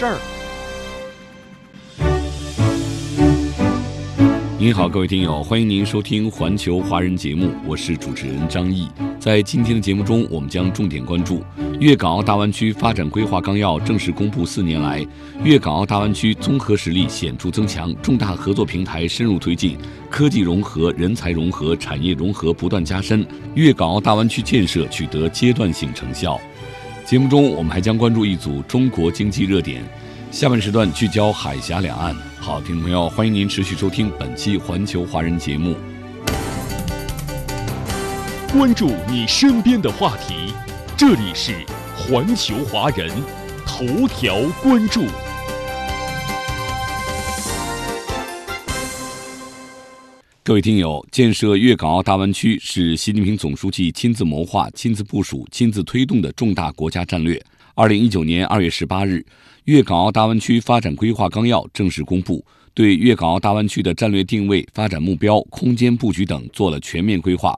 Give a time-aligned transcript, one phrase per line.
[0.00, 0.16] 事儿。
[4.58, 8.88] 您好，各位听友，欢迎您收听环球华人节目，我是主持人张毅。
[9.18, 11.42] 在今天的节目中，我们将重点关注
[11.80, 15.06] 粤港澳大湾区发展规划纲要正式公布四年来，
[15.44, 19.76] 粤港澳大湾区综合实力显著增强，重大合作平台深入推进，
[20.08, 26.40] 科技融合、人才融合、产业融合不断加深，粤港澳大湾区建设取得阶段性成效。
[27.10, 29.82] 节目中，我们还将关注一组中国经济热点。
[30.30, 32.14] 下半时段聚焦海峡两岸。
[32.38, 35.74] 好，听众朋友，欢迎您持续收听本期《环球华人》节目。
[38.52, 40.54] 关注你身边的话题，
[40.96, 41.50] 这里是
[41.96, 43.10] 《环球华人》
[43.66, 45.02] 头条关注。
[50.50, 57.40] 各位听友，建设粤港澳大湾区是习近平总书记亲自谋划、亲自部署、亲自推动的重大国家战略。
[57.76, 59.18] 二零一九年二月十八日，
[59.66, 67.56] 《粤港澳大湾区发展规划纲要》正式公布，对粤港澳大湾区的战略定位、发展目标、空间布局等做了全面规划，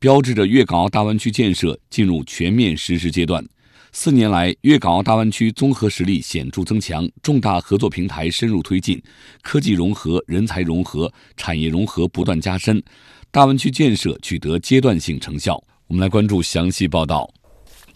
[0.00, 3.46] 标志着粤港澳大湾区建设进入全面实施阶段。
[3.94, 9.00] 四年来，粤港澳大湾区综合实力显著增强，重大合作平台深入推进，
[9.42, 12.82] 科技融合、人才融合、产业融合不断加深，
[13.30, 15.62] 大湾区建设取得阶段性成效。
[15.88, 17.30] 我们来关注详细报道。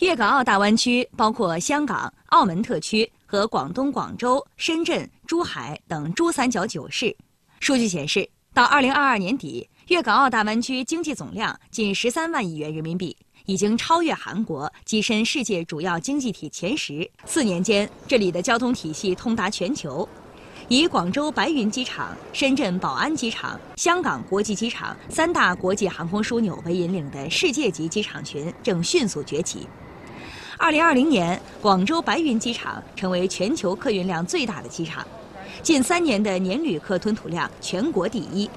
[0.01, 7.17] 粤港澳大湾区包括香港、澳门特区和广东广州、深圳、珠海等珠三角九市。
[7.59, 13.17] 数据显示，到二零二二年底，粤港澳大湾区经济总量近十三万亿元人民币，
[13.47, 17.09] 已经超越韩国，跻身世界主要经济体前十。
[17.25, 20.07] 四年间，这里的交通体系通达全球，
[20.69, 29.67] 以广州白云机场、深圳宝安机场、香港国际机场三大国际航空枢纽为引领的世界级机场群正迅速崛起。
[30.59, 35.07] 二零二零年，广州白云机场成为全球客运量最大的机场，
[35.63, 38.51] 近三年的年旅客吞吐量全国第一。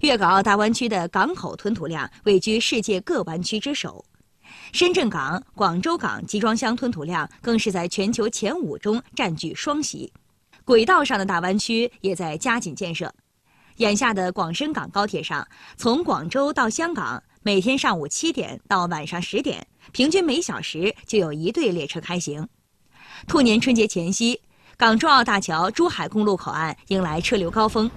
[0.00, 4.02] 粤港澳大湾区的港口吞吐量位居世界各湾区之首，
[4.72, 10.10] 深圳港、广州港集装箱吞吐量更是在全球前五中占据双席。
[10.64, 13.12] 轨道上的大湾区也在加紧建设，
[13.76, 15.46] 眼下的广深港高铁上，
[15.76, 19.66] 从广州到香港，每天上午七点到晚上十点。
[19.92, 22.48] 平均每小时就有一对列车开行。
[23.26, 24.40] 兔年春节前夕，
[24.78, 27.90] 港珠澳大桥珠海公路口岸迎来车流高峰。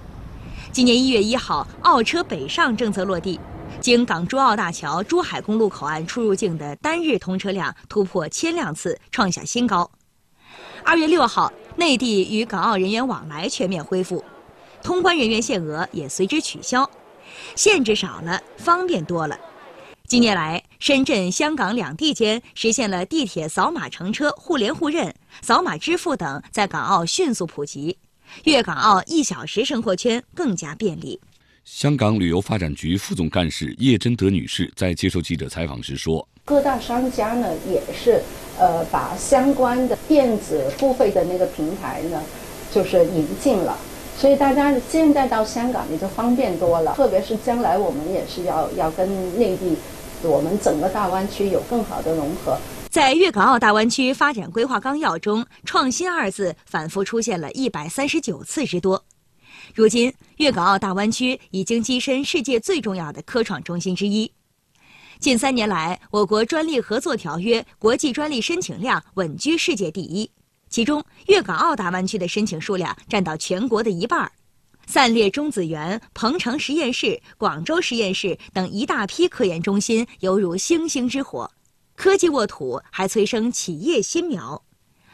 [0.74, 3.38] 今年一月一号，澳车北上政策落地，
[3.80, 9.88] 经港珠澳大桥珠海公路口岸出入境的单日通车量突破千辆次，创下新高。
[10.82, 14.24] 二月六号，内地与港澳人员往来全面恢复，
[14.82, 16.90] 通关人员限额也随之取消，
[17.54, 19.38] 限制少了，方便多了。
[20.08, 27.96] 近年来，深圳、香港两地间实现了地铁扫码乘车、互联互认、扫码支付等在港澳迅速普及，
[28.42, 31.20] 粤港澳一小时生活圈更加便利。
[31.64, 38.22] 香港旅游发展局副总干事叶真德女士在接受记者采访时说：“各大商家呢，也是
[38.58, 42.22] 呃把相关的电子付费的那个平台呢，
[42.70, 43.78] 就是引进了，
[44.18, 46.94] 所以大家现在到香港也就方便多了。
[46.94, 49.76] 特别是将来我们也是要要跟内地。”
[50.22, 52.58] 我们整个大湾区有更好的融合。
[52.94, 59.04] 在粤港澳大湾区发展规划纲要中，“创新”二字反复出现了一百三十九次之多。
[59.74, 64.30] 如今，粤港澳大湾区已经跻身世界最重要的科创中心之一。
[65.18, 70.30] 近三年来，我国专利合作条约国际专利申请量稳居世界第一，
[70.68, 74.30] 其中粤港澳大湾区的申请数量占到全国的一半儿。
[74.86, 81.50] 散列中子源、鹏城实验室、广州实验室等一大批科研中心犹如星星之火，
[81.94, 84.62] 科技沃土还催生企业新苗。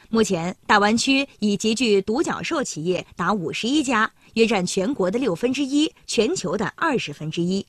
[0.08, 7.64] 目前，大湾区已集聚独角兽企业达五十一家，约占全国的六分之一，全球的二十分之一。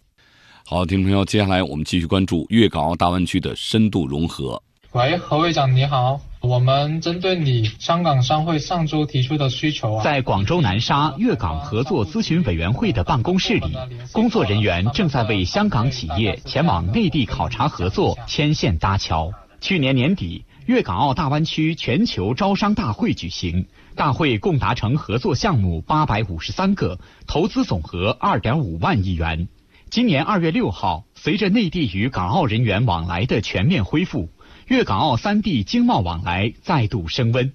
[0.66, 4.62] 好，听众朋友，接下来我们继续关注粤港澳大湾区的深度融合。
[4.94, 6.20] 喂，何会长你好。
[6.42, 13.74] 我们针对你香港商会上周提出的需求啊，在广州南沙粤港合作咨询委员会的办公室里，
[14.12, 19.32] 工作人员正在为香港企业前往内地考察合作牵线搭桥。
[19.62, 23.66] 去年年底，粤港澳大湾区全球招商大会举行，
[23.96, 29.48] 大会共达成合作项目八百五十三个，投资总额二点五万亿元。
[29.90, 34.30] 今年二月六号，随着内地与港澳人员往来的全面恢复，
[34.68, 37.52] 粤港澳三地经贸往来再度升温。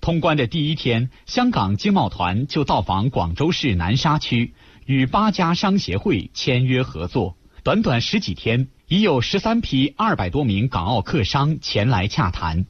[0.00, 4.52] 通关的第一天，香港经贸团就到访广州市南沙区，
[4.84, 7.36] 与八家商协会签约合作。
[7.62, 12.66] 短短十几天，已有十三批二百多名港澳客商前来洽谈。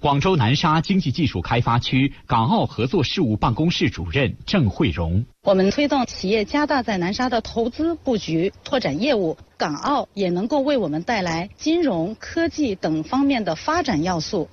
[0.00, 14.48] 广州南沙经济技术开发区港澳合作事务办公室主任郑慧荣：我们推动企业加大在南沙的投资布局、拓展业务，港澳也能够为我们带来金融科技等方面的发展要素。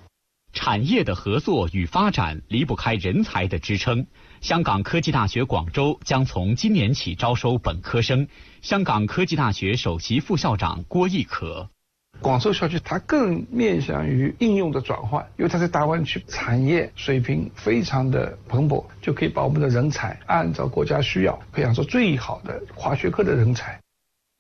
[0.52, 4.06] 产业的合作与发展离不开人才的支撑。
[4.42, 8.28] 香港科技大学广州将从今年起招收本科生。
[8.62, 11.70] 香港科技大学首席副校长郭毅可：
[12.20, 23.80] 广州校区它更面向于应用的转换，因为它在大湾区产业水平非常的蓬勃，就可以把我们的人才按照国家需要培养出最好的跨学科的人才。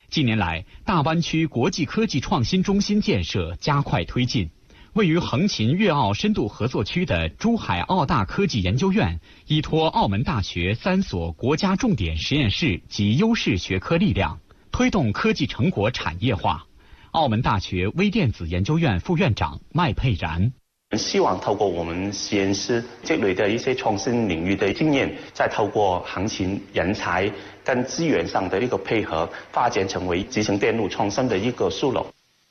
[0.09, 4.49] 近年来，大湾区国际科技创新中心建设加快推进。
[4.93, 14.39] 位于横琴粤澳深度合作区的珠海澳大科技研究院，依托澳门大学三所国家重点实验室及优势学科力量，
[14.71, 16.66] 推动科技成果产业化。
[17.17, 20.53] 澳门大学微电子研究院副院长麦佩然：
[20.95, 27.27] 希望透过我们实验室积累的一些创新领域的经验，再透过行情人才
[27.65, 32.05] 跟资源上的一个配合，发展成为集成电路创新的一个枢纽。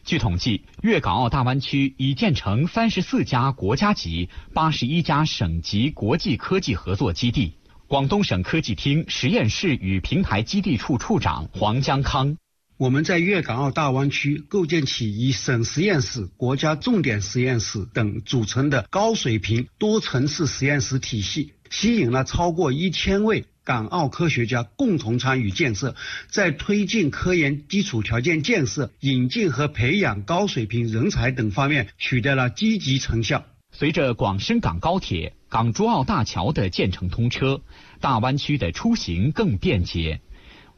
[0.04, 7.54] 据统计，粤港澳大湾区已建成三十四家国家级、八十一家省级国际科技合作基地。
[7.86, 12.36] 广东省科技厅实验室与平台基地处处长黄江康：
[12.78, 23.46] 我们在粤港澳大湾区构建起以省实验室、国家重点实验室等组成的高水平多层次实验室体系，吸引了超过一千位。
[23.64, 25.96] 港澳科学家共同参与建设，
[26.28, 33.46] 在推进科研基础条件建设、引进和培养高水平人才等方面取得了积极成效。
[33.72, 37.62] 随着广深港高铁、港珠澳大桥的建成通车，
[38.00, 40.20] 大湾区的出行更便捷。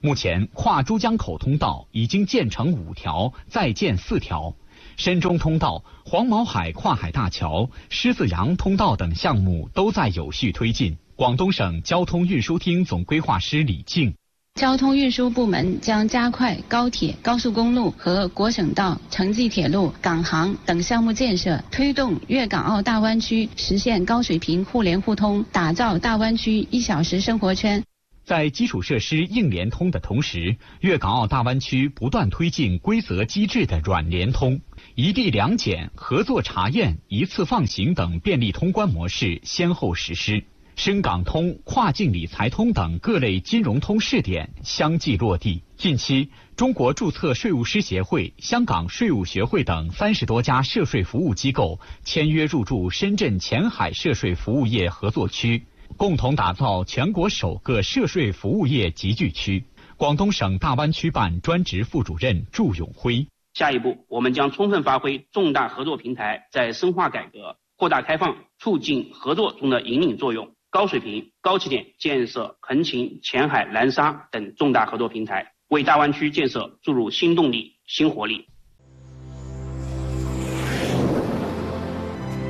[0.00, 4.55] 目前，跨珠江口通道已经建成五条，再建四条；
[4.97, 10.97] 深中通道、黄毛海跨海大桥、狮子洋通道等项目都在有序推进。
[11.17, 14.15] 广东省交通运输厅总规划师李静：
[14.55, 27.83] 交通运输部门将加快高铁、高速公路和国省道、城际铁路、港航等项目建设，推动粤港澳大湾区实现高水平互联互通，打造大湾区一小时生活圈。
[28.28, 34.60] 在基础设施硬联通的同时，粤港澳大湾区不断推进规则机制的软联通，
[34.94, 40.44] 一地两检、合作查验、一次放行等便利通关模式先后实施。
[40.76, 45.62] 深港通、跨境理财通等各类金融通试点相继落地。
[45.78, 55.64] 近期，中国注册税务师协会、香港税务学会等三十多家涉税服务机构签约入驻深圳前海涉税服务业合作区，
[55.99, 59.65] 共同打造全国首个涉税服务业集聚区。
[59.97, 70.49] 广东省大湾区办专职副主任祝永辉：下一步，我们将充分发挥重大合作平台在深化改革、扩大开放、促进合作中的引领作用。
[70.71, 78.47] 高水平、高起点建设横琴、前海、南沙等重大合作平台，为大湾区建设注入新动力、新活力。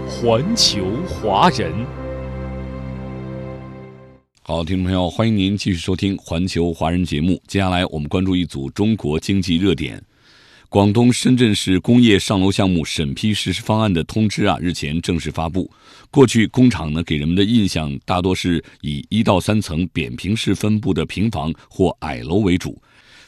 [0.07, 1.73] 环球华人，
[4.49, 7.38] 好，听众朋友，欢迎您继续收听《环球华人》节目。
[7.47, 10.02] 接下来，我们关注一组中国经济热点。
[10.71, 15.71] 广东深圳市工业上楼项目审批实施方案的通知啊，日前正式发布。
[16.11, 22.81] 过去工厂呢，给人们的印象大多是以一到三层扁平式分布的平房或矮楼为主。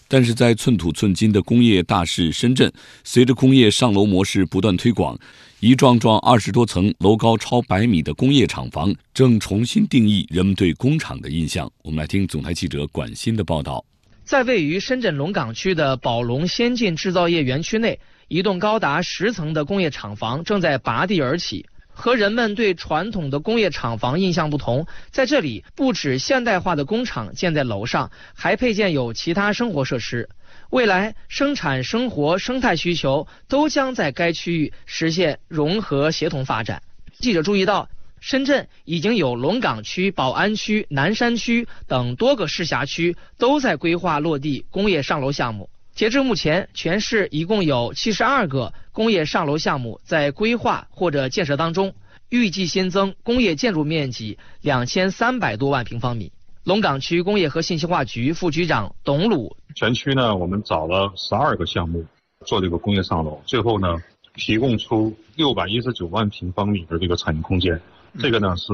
[0.08, 2.72] 但是在寸土寸金的工业大市深圳，
[3.04, 5.16] 随着工业上楼模式不断推广，
[5.62, 11.70] 一幢幢二十多层、楼高超百米的工业厂房正重新定义人们对工厂的印象。
[11.82, 13.84] 我们来听总台记者管鑫的报道。
[14.24, 21.66] 在位于深圳龙岗区的宝龙先进制造业园区内，一栋高达十层的工业厂房正在拔地而起。
[21.92, 30.26] 和人们对传统的工业厂房印象不同，在这里不止现代化的工厂建在楼上，还配建有其他生活设施。
[30.70, 36.82] 未来生产、生活、生态需求都将在该区域实现融合协同发展。
[37.18, 37.88] 记者注意到。
[38.22, 45.70] 深圳已经有龙岗区、宝安区、南山区等多个市辖区都在规划落地工业上楼项目。
[45.94, 51.94] 截至目前，全市一共有七十二个工业上楼项目在规划或者建设当中，
[52.28, 56.30] 预计新增工业建筑面积两千三百多万平方米。
[56.64, 62.04] 龙岗区工业和信息化局副局长董鲁，全区呢，我们找了十二个项目
[62.44, 63.96] 做这个工业上楼，最后呢，
[64.34, 67.80] 提供出六百一十九万平方米的这个产业空间，
[68.18, 68.72] 这个呢是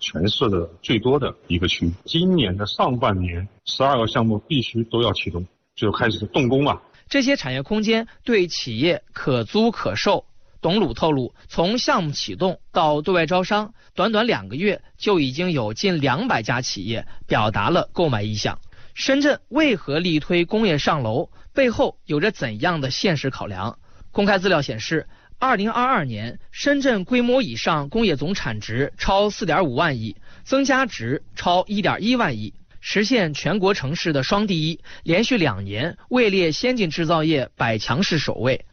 [0.00, 1.88] 全市的最多的一个区。
[2.04, 5.46] 今年的上半年，十二个项目必须都要启动。
[5.76, 6.80] 就开始动工了。
[7.08, 10.24] 这些产业空间对企业可租可售。
[10.64, 18.58] 董鲁透露，从项目启动到对外招商，短短两个月就已经有近两百家企业表达了购买意向。
[18.94, 21.28] 深圳为何力推工业上楼？
[21.52, 23.78] 背后有着怎样的现实考量？
[24.10, 25.06] 公开资料显示，
[25.38, 32.54] 二零二二年深圳规模以上工业总产值超四点五万亿，增加值超一点一万亿。
[32.80, 38.64] 实现全国城市的双第一，连续两年位列先进制造业百强市首位。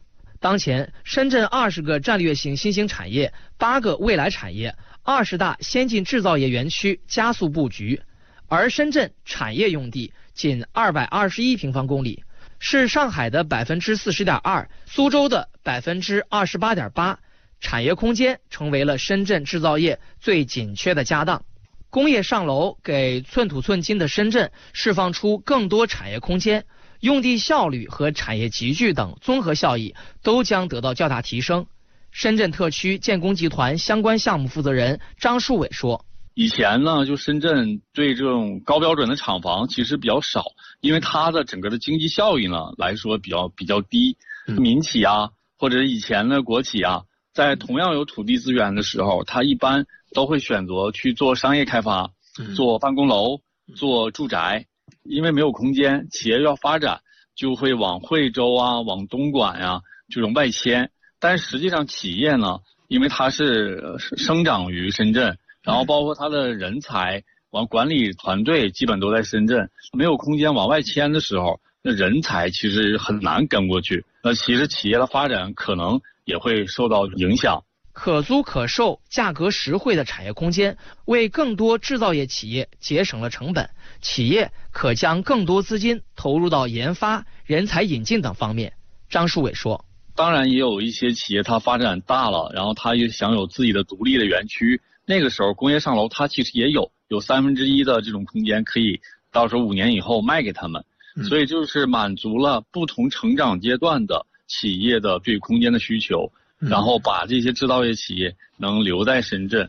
[0.41, 8.01] 当前，深圳二十个战略性新兴产业、八个未来产业、二十大先进制造业园区加速布局，
[8.47, 12.23] 而深圳产业用地仅二百二十一平方公里，
[12.57, 17.19] 是上海的百分之四十点二，苏州的百分之二十八点八，
[17.59, 21.43] 产业空间成为了深圳制造业最紧缺的家当。
[21.91, 26.65] 工业上楼给寸土寸金的深圳释放出更多产业空间，
[27.01, 29.93] 用地效率和产业集聚等综合效益
[30.23, 31.65] 都将得到较大提升。
[32.11, 40.45] 深圳特区建工集团相关项目负责人张树伟说：“以前呢，就深圳对这种高标准的厂房其实比较少，
[40.79, 44.17] 因为它的整个的经济效益呢来说比较比较低。
[44.45, 47.03] 民企啊，或者以前的国企啊，
[47.33, 52.11] 在同样有土地资源的时候，它一般。”都会选择去做商业开发，
[52.53, 53.39] 做办公楼，
[53.77, 54.65] 做住宅，
[55.03, 57.01] 因为没有空间，企业要发展
[57.35, 60.91] 就会往惠州啊，往东莞呀这种外迁。
[61.19, 74.05] 但实际上企业呢，因为它是生长于深圳，然后包括它的人才，往管理团队基本都在深圳，没有空间往外迁的时候，那人才其实很难跟过去。
[74.23, 77.63] 那其实企业的发展可能也会受到影响。
[77.93, 83.69] 可租可售、价格实惠的产业空间，为更多制造业企业节省了成本，
[84.01, 88.73] 企业可将更多资金投入到研发、人才引进等方面。
[89.09, 89.83] 张树伟说
[90.15, 94.81] ：“当然，也有一些企业它发展大了，然后它也想有自己的独立的园区。
[95.05, 100.83] 那个时候，工业上楼它其实也有有三分之一的这种空间，可以到时候五年以后卖给他们。
[101.27, 106.31] 所以就是满足了不同成长阶段的企业的对空间的需求。”
[106.61, 109.67] 然后把这些制造业企业能留在深圳。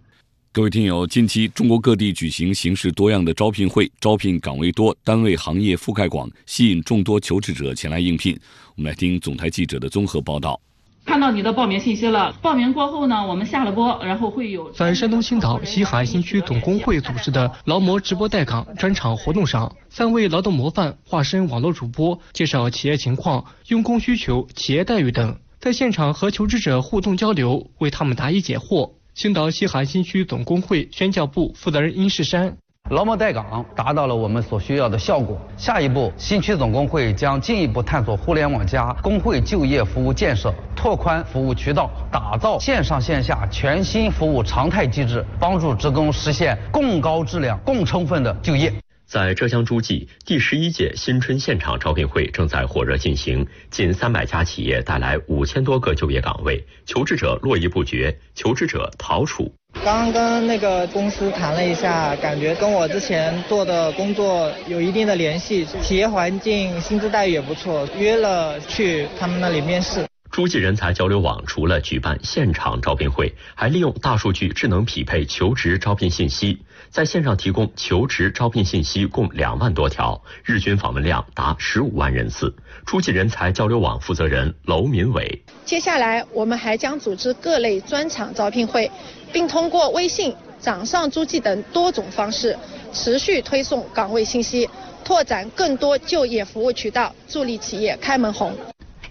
[0.52, 8.38] 各位听友，近期中国各地举行形式多样的招聘会，招聘岗位多，单位行业覆盖广，吸引众多求职者前来应聘。
[8.76, 10.60] 我们来听总台记者的综合报道。
[11.06, 25.34] 看到你的报名信息了，报名过后呢，我们下了播，然后会有在山东青岛西海岸新区总工会组织的劳模直播带岗专场活动上，三位劳动模范化身网络主播，介绍企业情况、用工需求、企业待遇等。
[25.62, 28.90] 在现场和求职者互动交流，为他们答疑解惑。
[29.14, 32.52] 青岛西海新区总工会宣教部负责人殷世山：
[32.90, 35.40] 劳模带岗达到了我们所需要的效果。
[35.56, 48.74] 下一步，新区总工会将进一步探索互联网加工会就业服务建设，拓宽服务渠道，打造线上线下全新服务常态机制，帮助职工实现更高质量、更充分的就业。
[49.12, 58.18] 在浙江诸暨，第十一届新春现场招聘会正在火热进行，近三百家企业带来五千多个就业岗位，求职者络绎不绝。
[58.34, 59.52] 求职者陶楚，
[59.84, 70.06] 刚跟那个公司谈了一下，感觉跟我之前做的工作有一定的联系，企业环境、薪资待遇也不错，约了去他们那里面试。
[70.30, 76.62] 诸暨人才交流网除了举办现场招聘会，还利用大数据智能匹配求职招聘信息，
[76.92, 82.54] 在线上提供求职招聘信息共两万多条，日均访问量达十五万人次。
[82.84, 88.90] 诸暨人才交流网负责人娄民伟：接下来我们还将组织各类专场招聘会，
[89.32, 92.54] 并通过微信、掌上诸暨等多种方式，
[92.92, 94.68] 持续推送岗位信息，
[95.02, 98.54] 拓展更多就业服务渠道，助力企业开门红。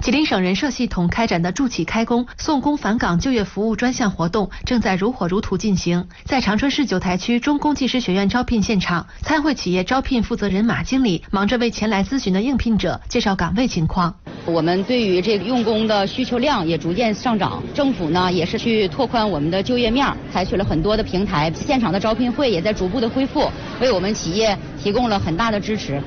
[0.02, 6.04] 吉林省人社系统开展的“助企开工、送工返岗就业服务”专项活动正在如火如荼进行。
[6.26, 14.12] 在长春市九台区中工技师学院招聘现场，参会企业招聘负责人马经理忙着为前来咨询的应聘者介绍岗位情况。
[14.48, 23.48] 我们对于这个用工的需求量也逐渐上涨，政府呢也是去拓宽我们的就业面，采取了很多的平台，现场的招聘会也在逐步的恢复，
[23.80, 26.02] 为我们企业提供了很大的支持。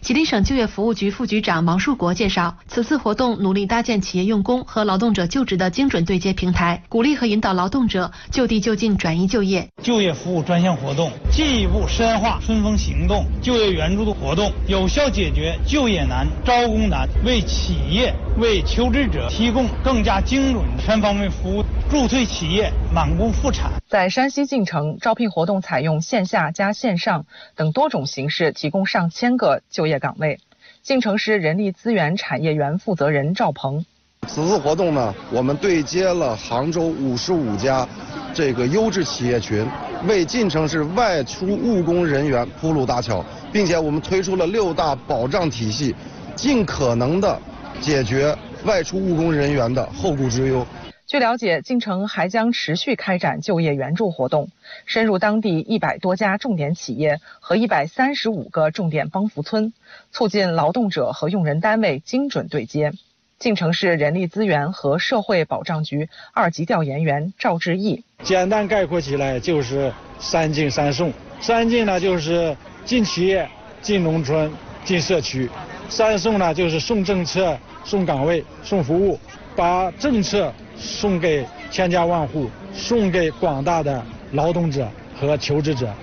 [0.00, 9.68] 吉林省就业服务局副局长毛树国介绍，此次活动努力搭建企业用工和劳动者就职的精准对接平台，鼓励和引导劳动者就地就近转移就业。
[9.82, 23.70] 就业服务专项活动进一步深化春风行动就业援助的活动，有效解决就业难、招工难，为企业为求职者提供更加精准的全方位服务，助推企业满工复产。
[23.86, 30.38] 在山西晋城，招聘活动采用线下加线上等多种形式，提供上千个就业业岗位。
[30.82, 33.84] 晋城市人力资源产业园负责人赵鹏：
[34.26, 37.86] 此次活动呢，我们对接了杭州五十五家
[38.32, 39.66] 这个优质企业群，
[40.06, 45.94] 为晋城市外出务工人员铺路搭桥，并且我们推出了六大保障体系，
[46.34, 47.38] 尽可能的
[47.80, 50.66] 解决外出务工人员的后顾之忧。
[51.10, 54.48] 据了解，晋城还将持续开展就业援助活动，
[54.86, 59.72] 深入当地一百多家重点企业和一百三十五个重点帮扶村，
[60.12, 62.92] 促进劳动者和用人单位精准对接。
[63.40, 71.12] 晋城市人力资源和社会保障局二级调研员赵志毅：简单概括起来就是三进三送。
[71.40, 73.48] 三进呢就是进企业、
[73.82, 74.48] 进农村、
[74.84, 75.48] 进社区；
[75.88, 79.18] 三送呢就是送政策、送岗位、送服务，
[79.56, 80.54] 把政策。
[80.80, 85.94] 送给千家万户，送给广大的劳动者和求职者。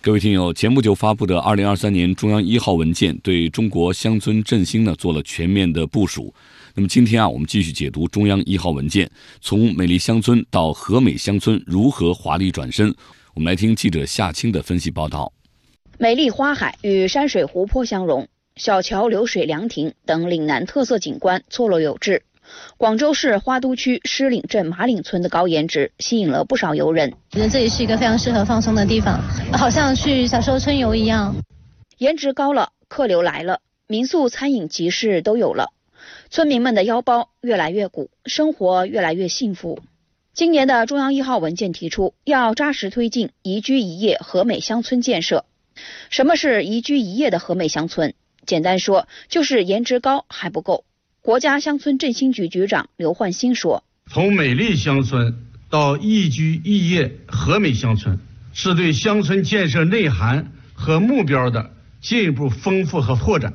[0.00, 6.34] 各位听友，前不久发布的二零二三年中央一号文件对中国乡村振兴呢做了全面的部署。
[6.74, 9.08] 那么今天啊，我们继续解读中央一号文件，
[9.40, 12.92] 从美丽乡村到和美乡村如何华丽转身。
[13.34, 15.32] 我们来听记者夏青的分析报道。
[15.98, 22.24] 美丽花海与山水湖泊相融，小桥流水凉亭等岭南特色景观错落有致。
[22.76, 27.14] 广州市花都区狮岭镇马岭村的高颜值吸引了不少游人。
[27.30, 29.20] 觉得这里是一个非常适合放松的地方，
[29.52, 31.34] 好像去小时候春游一样。
[31.98, 35.72] 颜值高了，客流来了，民宿、餐饮、集市都有了，
[36.30, 39.80] 村民们的腰包越来越鼓，生活越来越幸福。
[40.34, 45.44] 今年的中央一号文件提出，要扎实推进宜居宜业和美乡村建设。
[46.10, 48.14] 什么是宜居宜业的和美乡村？
[48.44, 50.84] 简单说，就是颜值高还不够。
[51.22, 55.36] 国家乡村振兴局局长刘焕新说：“从美丽乡村
[55.70, 58.18] 到宜居宜业和美乡村，
[58.52, 63.54] 是对乡村建设内涵和目标的进一步丰富和拓展。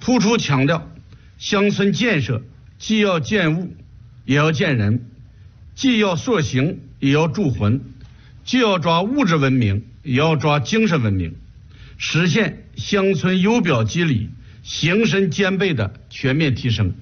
[0.00, 0.90] 突出强调，
[1.38, 2.42] 乡村建设
[2.80, 3.72] 既要建物，
[4.24, 4.98] 也要建人；
[5.76, 7.78] 既要塑形，也要铸魂；
[8.44, 11.36] 既要抓物质文明，也要抓精神文明，
[11.96, 14.30] 实现乡村由表及里、
[14.64, 16.92] 形身兼备的全面提升。”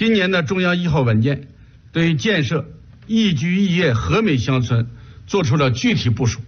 [0.00, 1.48] 今年的中央一号文件
[1.92, 2.64] 对建设
[3.06, 4.88] 宜居宜业和美乡村
[5.26, 6.40] 作出了具体部署，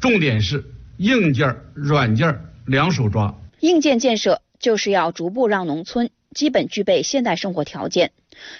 [0.00, 0.64] 重点是
[0.96, 3.34] 硬件、软件两手抓。
[3.60, 8.12] 硬件建设就是要逐步让农村基本具备现代生活条件。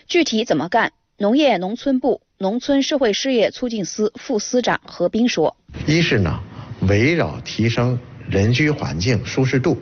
[0.06, 0.92] 具体怎么干？
[1.16, 6.40] 农业农村部农村社会事业促进司副司长何斌说：一是呢，
[6.82, 9.80] 围绕提升人居环境舒适度，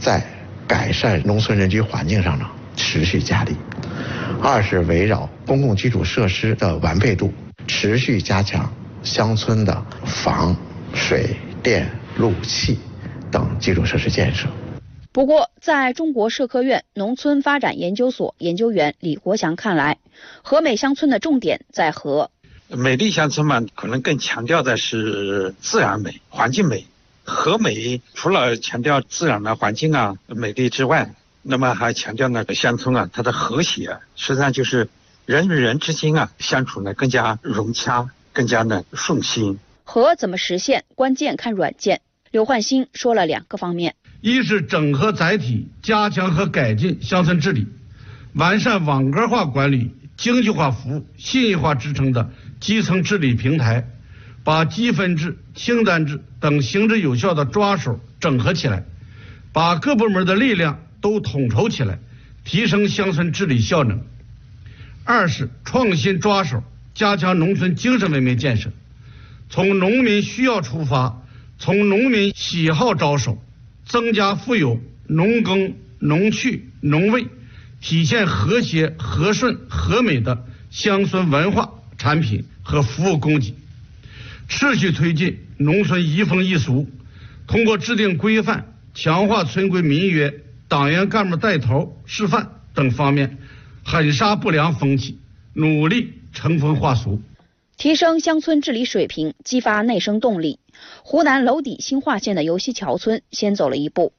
[0.00, 0.22] 在
[0.68, 2.46] 改善农村人居环境上呢。
[2.76, 3.56] 持续加力，
[4.42, 7.32] 二是围绕公共基础设施的完备度，
[7.66, 10.56] 持续加强乡村的房、
[10.94, 12.78] 水电、路、气
[13.30, 14.48] 等基础设施建设。
[15.12, 19.98] 不过，在中国社科院农村发展研究所研究员李国祥看来，
[20.42, 22.30] 和美乡村的重点在和
[22.68, 26.86] 美丽乡村嘛，可能更强调的是自然美、环境美。
[27.22, 34.88] 和美除了强调自然的环境啊美丽之外，那么还强调那个乡村啊，它的和谐，实际上就是
[35.24, 39.58] 人与人之间啊相处呢更加融洽，更加呢顺心。
[39.84, 40.84] 和怎么实现？
[40.94, 42.02] 关键看软件。
[42.30, 47.66] 刘焕新说了两个方面：一是整合载体，加强和改进乡村治理，
[48.34, 53.88] 完善网格化管理、经济化服务、信息化支撑的基层治理平台，
[54.44, 58.84] 把积分制、清单制等行之有效的抓手整合起来，
[59.52, 60.78] 把各部门的力量。
[61.00, 61.98] 都统筹起来，
[62.44, 64.02] 提升乡村治理效能。
[65.04, 66.62] 二是创新抓手，
[66.94, 68.70] 加强农村精神文明建设，
[69.48, 71.22] 从农民需要出发，
[71.58, 73.42] 从农民喜好着手，
[73.84, 77.26] 增加富有农耕、农趣、农味，
[77.80, 83.54] 体现和谐、和顺、和美的乡村文化产品和服务供给，
[84.48, 86.88] 持续推进农村移风易俗，
[87.46, 90.32] 通过制定规范，强化村规民约。
[90.70, 93.38] 党员干部带头示范等方面，
[93.84, 95.18] 狠刹不良风气，
[95.52, 97.20] 努力乘风化俗，
[97.76, 100.60] 提升乡村治理水平，激发内生动力。
[101.02, 104.12] 湖南娄底新化县的游溪桥村先走了一步，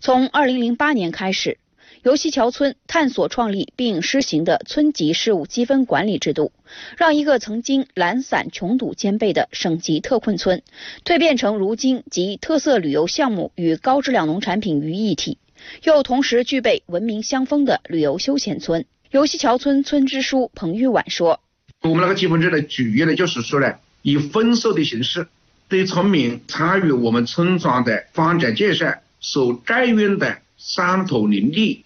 [0.00, 1.58] 从2008年开始，
[2.02, 6.50] 游溪桥村探索创立并施行的村级事务积分管理制度，
[6.96, 10.62] 让一个曾经懒散穷堵兼备的省级特困村，
[11.04, 15.36] 蜕变成如今集特色旅游项目与高质量农产品于一体，
[15.82, 18.84] 又同时具备文明乡风的旅游休闲村。
[19.10, 21.40] 游溪桥村村支书彭玉婉说
[21.82, 25.26] ：“我们那个积分制呢，主要呢就是说呢，以分数的形式，
[25.68, 31.84] 对村民参与我们村庄的发展建设所占用的山土林地。”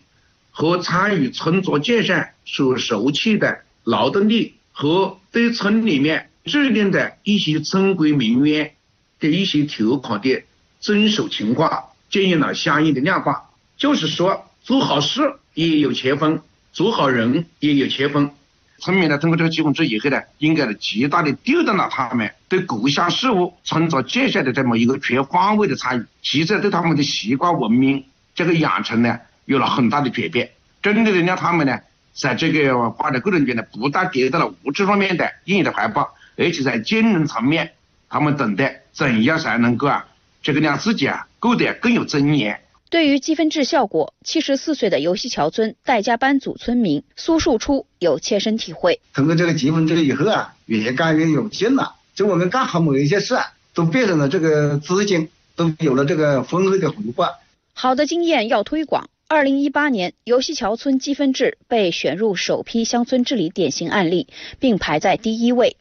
[0.56, 8.72] 和参与村庄建设所收取的劳动力和对村里面制定的一些村规民约
[9.18, 10.44] 的一些条款的
[10.78, 13.50] 遵守情况进行了相应的量化。
[13.76, 16.40] 就是说，做好事也有钱分，
[16.72, 18.30] 做好人也有钱分。
[18.78, 26.04] 村民呢，通过这个积分制以后呢，应该呢极大的调动了他们对各项事务、村庄建设的这么一个全方位的参与。
[26.22, 29.18] 其次，对他们的习惯文明这个养成呢。
[29.46, 31.78] 有了很大的转变，真正的让他们呢，
[32.14, 37.72] 在这个发展过程中呢，不但得到了物质方面的应有的回报，而且在精神层面，
[38.08, 40.06] 他们懂得怎样才能够啊，
[40.42, 42.58] 这个让自己啊过得更有尊严。
[42.90, 49.00] 对于积分制效果，七十四岁的游溪桥村戴家班组村民苏树初有切身体会。
[49.14, 51.96] 通过这个积分制以后啊，越干越有劲了。
[52.14, 57.28] 就我们干好某一些事啊，都变成了这个资金，都有了这个丰厚的回报。
[57.72, 59.08] 好的经验要推广。
[59.26, 64.28] 二零一八年，游溪桥村积分制被选入首批乡村治理典型案例，
[64.60, 65.76] 并排在第一位。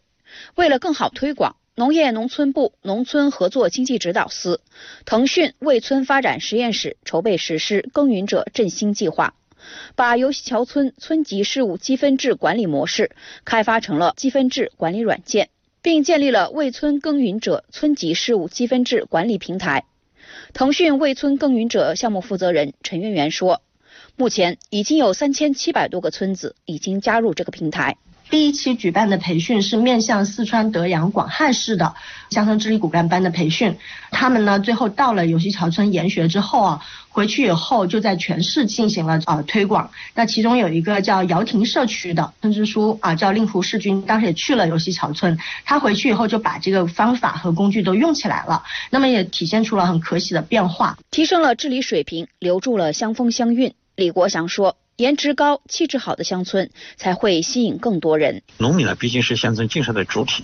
[0.55, 4.61] 为了更好推广，农业农村部农村合作经济指导司、
[5.05, 9.33] 腾讯为村发展实验室筹备实施耕耘者振兴计划，
[9.95, 13.09] 把游溪桥村村级事务积分制管理模式
[13.43, 15.49] 开发成了积分制管理软件，
[15.81, 19.85] 并建立了为村耕耘者村级事务积分制管理平台。
[20.53, 23.63] 腾讯为村耕耘者项目负责人陈媛媛说，
[24.15, 27.97] 目前已经有三千七百多个村子已经加入这个平台。
[28.29, 31.93] 第一期举办的培训是面向四川德阳广汉市的
[32.31, 33.77] 乡村治理骨干班的培训，
[34.11, 39.91] 他们呢最后到了游溪桥村研学之后啊，回去以后就在全市进行了啊推广。
[40.15, 53.75] 那其中有一个叫姚亭社区的村支书啊，叫令狐世军，当时也去了游溪桥村，他回去以后就把这个方法和工具都用起来了，那么也体现出了很可喜的变化，提升了治理水平，留住了乡风乡韵。
[53.95, 54.75] 李国祥说。
[54.97, 58.43] 颜值高、气质好的乡村才会吸引更多人。
[58.57, 60.43] 农民呢，毕竟是乡村建设的主体。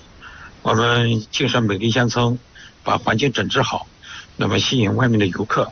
[0.64, 2.38] 我们建设美丽乡村，
[2.84, 3.88] 把环境整治好，
[4.36, 5.72] 那么吸引外面的游客，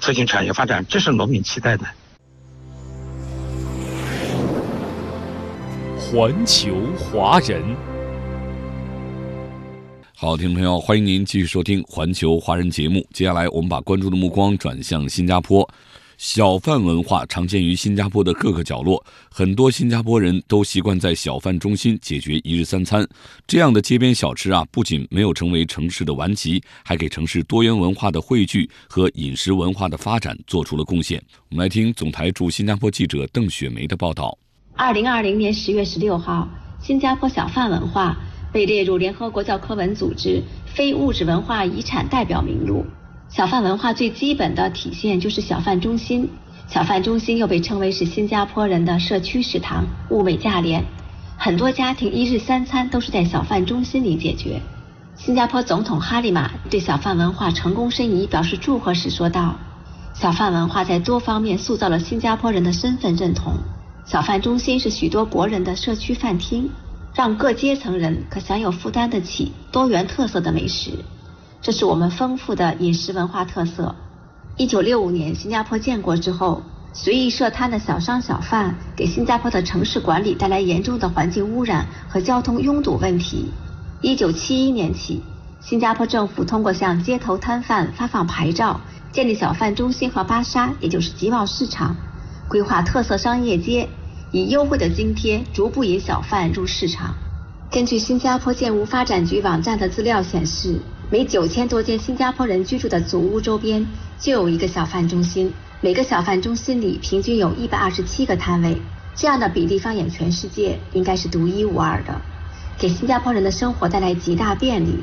[0.00, 1.84] 促进产业发展，这是农民期待的。
[5.98, 7.62] 环球华人，
[10.14, 13.06] 好，听众朋友，欢迎您继续收听《环球华人》节目。
[13.14, 15.66] 接下来，我们把关注的目光转向新加坡。
[16.22, 23.08] 小贩文化常见于新加坡的各个角落，很多新加坡人都习惯在小贩中心解决一日三餐。
[23.46, 31.18] 这样的街边小吃啊，不仅没有成为城市的顽疾，还给城市多元文化的汇聚和饮食文化的发展做出了贡献。
[31.48, 34.36] 我们来听总台驻新加坡记者邓雪梅的报道。
[34.76, 36.46] 二零二零年十月十六号，
[36.82, 38.14] 新加坡小贩文化
[38.52, 42.84] 被列入联合国教科文组织非物质文化遗产代表名录。
[43.30, 46.28] 小贩文化最基本的体现就是小贩中心。
[46.66, 50.84] 小贩中心又被称为是新加坡人的社区食堂，物美价廉，
[51.36, 54.60] 很多家庭一日三餐都是在小贩中心里解决。
[55.16, 59.56] 新加坡总统哈利玛对小贩文化成功申遗表示祝贺时说道
[60.12, 63.54] ：“小贩文化在多方面塑造了新加坡人的身份认同。
[64.04, 66.68] 小贩中心是许多国人的社区饭厅，
[67.14, 70.90] 让各阶层人可享有负担得起多元特色的美食。”
[71.62, 73.94] 这是我们丰富的饮食文化特色。
[74.56, 76.62] 一九六五年新加坡建国之后，
[76.94, 83.50] 随意设摊的小商小贩给新加坡的城市管理带来严重的环境污染和交通拥堵问题。
[84.00, 85.22] 一九七一年起，
[85.60, 88.80] 新加坡政府通过向街头摊贩发放牌照，
[89.12, 91.94] 建立小贩中心和巴沙，也就是集贸市场，
[92.48, 93.86] 规划特色商业街，
[94.32, 97.14] 以优惠的津贴逐步引小贩入市场。
[97.70, 100.80] 根据新加坡建屋发展局网站的资料显示。
[101.12, 103.84] 每九千多间新加坡人居住的祖屋周边
[104.20, 108.80] 就有一个小贩中心，每个小贩中心里平均有一百二十七个摊位，
[109.16, 112.14] 这样的比例放眼全世界应该是独一无二的，
[112.78, 115.02] 给新加坡人的生活带来极大便利。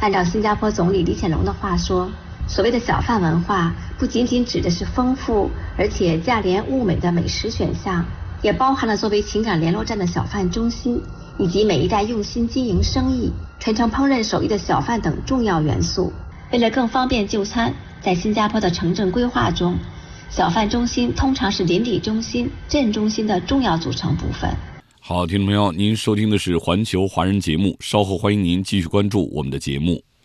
[0.00, 2.10] 按照新加坡总理李显龙的话说，
[2.46, 8.04] 所谓的小贩文化不仅仅指的是丰富而且价廉物美的美食选项，
[8.42, 11.02] 也包含了作为情感联络站的小贩中心。
[11.38, 16.12] 以及每一代用心经营生意、传承烹饪手艺的小贩等重要元素。
[16.52, 19.76] 为了更方便就餐，在新加坡的城镇规划中，
[20.30, 24.50] 小贩中心通常是邻里中心、镇中心的重要组成部分。
[25.00, 30.02] 好，听众朋友，您收听的是环球华人节目，稍后欢迎您继续关注我们的节目。